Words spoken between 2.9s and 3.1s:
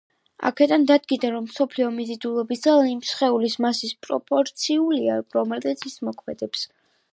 იმ